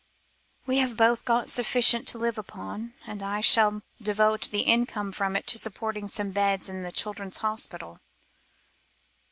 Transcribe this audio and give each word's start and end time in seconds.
"We 0.65 0.79
have 0.79 0.97
both 0.97 1.25
got 1.25 1.47
sufficient 1.47 2.07
to 2.07 2.17
live 2.17 2.39
upon, 2.39 2.95
and 3.05 3.21
I 3.21 3.39
shall 3.39 3.83
devote 4.01 4.49
the 4.49 4.61
income 4.61 5.11
from 5.11 5.35
it 5.35 5.45
to 5.45 5.59
supporting 5.59 6.07
some 6.07 6.31
beds 6.31 6.67
in 6.69 6.83
a 6.83 6.91
children's 6.91 7.37
hospital." 7.37 7.99